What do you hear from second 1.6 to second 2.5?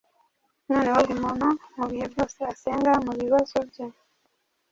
mubihe byose,